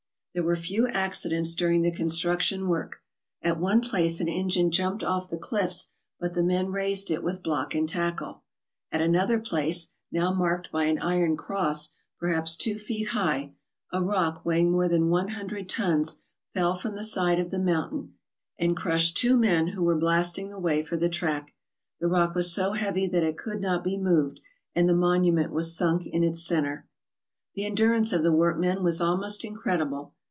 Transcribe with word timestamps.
There 0.33 0.43
were 0.43 0.55
few 0.55 0.87
accidents 0.87 1.53
during 1.55 1.81
the 1.81 1.91
construction 1.91 2.69
work. 2.69 3.01
At 3.41 3.59
one 3.59 3.81
place 3.81 4.21
an 4.21 4.29
engine 4.29 4.71
jumped 4.71 5.03
over 5.03 5.27
the 5.29 5.35
cliffs, 5.35 5.91
but 6.21 6.35
the 6.35 6.41
men 6.41 6.71
raised 6.71 7.11
it 7.11 7.21
with 7.21 7.43
block 7.43 7.75
and 7.75 7.89
tackle. 7.89 8.41
At 8.93 9.01
another 9.01 9.41
place, 9.41 9.89
now 10.09 10.33
marked 10.33 10.71
by 10.71 10.85
an 10.85 10.99
iron 10.99 11.35
cross 11.35 11.91
perhaps 12.17 12.55
two 12.55 12.77
feet 12.77 13.09
high, 13.09 13.51
a 13.91 14.01
rock 14.01 14.45
weighing 14.45 14.71
more 14.71 14.87
than 14.87 15.09
one 15.09 15.27
hundred 15.31 15.67
tons 15.67 16.21
fell 16.53 16.75
from 16.75 16.95
the 16.95 17.03
side 17.03 17.37
of 17.37 17.51
the 17.51 17.59
mountain 17.59 18.13
and 18.57 18.77
crushed 18.77 19.17
two 19.17 19.35
men 19.35 19.67
who 19.73 19.83
were 19.83 19.97
blasting 19.97 20.47
the 20.49 20.57
way 20.57 20.81
for 20.81 20.95
the 20.95 21.09
track. 21.09 21.53
The 21.99 22.07
rock 22.07 22.35
was 22.35 22.53
so 22.53 22.71
heavy 22.71 23.05
that 23.05 23.23
it 23.23 23.35
could 23.37 23.59
not 23.59 23.83
be 23.83 23.97
moved, 23.97 24.39
and 24.73 24.87
the 24.87 24.95
monument 24.95 25.51
was 25.51 25.75
sunk 25.75 26.07
in 26.07 26.23
its 26.23 26.41
centre. 26.47 26.87
The 27.55 27.65
endurance 27.65 28.13
of 28.13 28.23
the 28.23 28.31
workmen 28.31 28.81
was 28.81 29.01
almost 29.01 29.43
incredible. 29.43 30.13